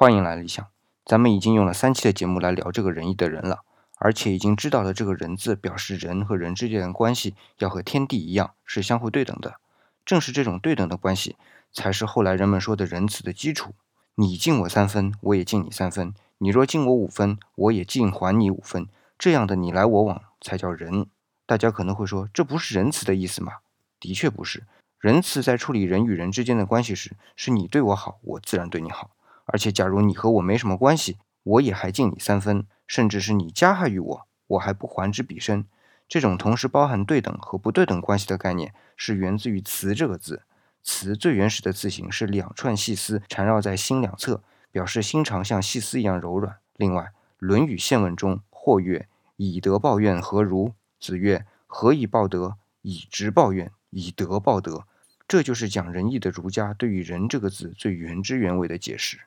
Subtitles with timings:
[0.00, 0.64] 欢迎来理想。
[1.04, 3.64] 咱们已经用了三期的节目来聊这个仁义的人了，
[3.96, 9.56] 而且已经知道了这个人字表示人和人之间的关系要和天地一样是相互对等的。
[10.06, 11.34] 正是这种对等的关系，
[11.72, 13.74] 才是后来人们说的仁慈的基础。
[14.14, 18.86] 你敬我三分，我也敬你三分；你若敬我五分，我也敬还你五分。
[19.18, 21.08] 这样的你来我往才叫仁。
[21.44, 23.54] 大家可能会说，这不是仁慈的意思吗？
[23.98, 24.62] 的确不是。
[25.00, 29.10] 仁慈在处理人与人之间的关系时，是你对我好，我自然对你好。
[29.50, 35.64] 而且，假如你和我没什么关系，我也还敬你三分，甚至是你加害于我，我还不还之彼身。
[36.06, 40.42] 这种同时包含对等和不对等关系的概念，是源自于“慈”这个字。
[40.82, 46.56] 慈最原始的字形是两串细丝缠绕在心两侧，表示心肠像细丝一样柔软。
[46.76, 47.02] 另外，
[47.38, 52.56] 《论语宪问》中或曰：“以德报怨，何如？”子曰：“何以报德？
[52.82, 54.84] 以直报怨，以德报德。”
[55.28, 59.18] 这就是讲仁义的儒家对于“仁”这个字最原汁原味的解释。